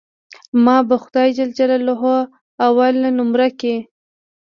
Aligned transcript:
ما 0.63 0.77
به 0.87 0.95
خداى 1.03 1.29
جل 1.37 1.51
جلاله 1.59 2.11
اول 2.67 2.95
نؤمره 3.17 3.47
کي. 3.59 3.75